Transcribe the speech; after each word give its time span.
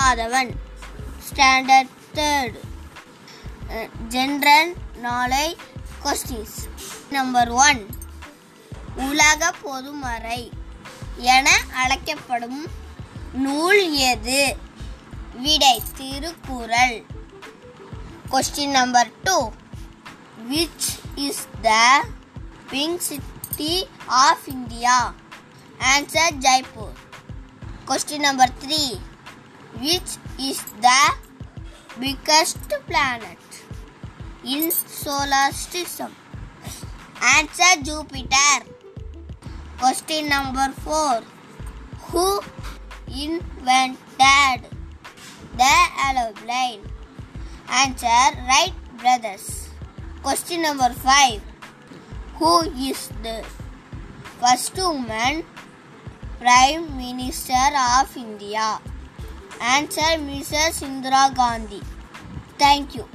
ஆதவன். 0.00 0.50
Standard 1.26 1.94
third 2.14 2.58
general 4.08 4.72
நாளை 5.00 5.56
questions 6.04 6.58
number 7.10 7.50
one 7.66 7.80
உலக 8.96 9.52
பொதுமறை 9.62 10.40
என 11.16 11.48
அழைக்கப்படும் 11.74 12.60
நூல் 13.32 13.82
எது? 13.92 14.56
விடை 15.44 15.82
Thirukkural. 15.96 16.96
Question 18.30 18.74
number 18.78 19.10
two 19.24 19.38
which 20.50 20.88
is 21.14 21.44
the 21.62 21.70
pink 22.70 23.00
city 23.00 23.72
of 24.06 24.46
India 24.46 24.96
answer 25.92 26.36
Jaipur 26.38 26.96
question 27.88 28.26
number 28.28 28.52
three 28.62 28.82
Which 29.80 30.18
is 30.38 30.62
the 30.80 31.14
biggest 31.98 32.58
planet 32.86 33.38
in 34.44 34.70
solar 34.70 35.52
system? 35.52 36.14
Answer 37.20 37.82
Jupiter. 37.82 38.66
Question 39.78 40.28
number 40.28 40.72
4. 40.82 41.22
Who 42.10 42.40
invented 43.08 44.68
the 45.56 45.76
aeroplane? 46.06 46.82
Answer 47.68 48.38
Wright 48.46 48.74
brothers. 48.98 49.68
Question 50.22 50.62
number 50.62 50.90
5. 50.90 51.40
Who 52.38 52.60
is 52.88 53.08
the 53.22 53.44
first 54.40 54.76
woman 54.76 55.44
prime 56.38 56.96
minister 56.96 57.66
of 57.98 58.16
India? 58.16 58.80
Answer 59.60 60.18
Mrs. 60.18 60.82
Indira 60.82 61.34
Gandhi. 61.34 61.80
Thank 62.58 62.94
you. 62.94 63.08